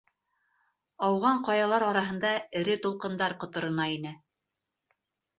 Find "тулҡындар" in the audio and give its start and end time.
2.85-3.35